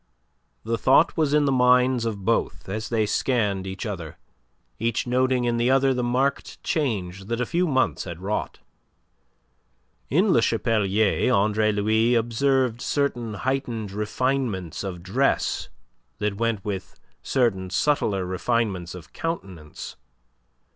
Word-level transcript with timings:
The 0.63 0.79
thought 0.79 1.15
was 1.15 1.31
in 1.31 1.45
the 1.45 1.51
minds 1.51 2.05
of 2.05 2.25
both 2.25 2.67
as 2.67 2.89
they 2.89 3.05
scanned 3.05 3.67
each 3.67 3.85
other, 3.85 4.17
each 4.79 5.05
noting 5.05 5.43
in 5.43 5.57
the 5.57 5.69
other 5.69 5.93
the 5.93 6.01
marked 6.03 6.63
change 6.63 7.25
that 7.25 7.39
a 7.39 7.45
few 7.45 7.67
months 7.67 8.05
had 8.05 8.19
wrought. 8.19 8.57
In 10.09 10.33
Le 10.33 10.41
Chapelier, 10.41 11.31
Andre 11.31 11.71
Louis 11.71 12.15
observed 12.15 12.81
certain 12.81 13.35
heightened 13.35 13.91
refinements 13.91 14.83
of 14.83 15.03
dress 15.03 15.69
that 16.17 16.35
went 16.37 16.65
with 16.65 16.99
certain 17.21 17.69
subtler 17.69 18.25
refinements 18.25 18.95
of 18.95 19.13
countenance. 19.13 19.97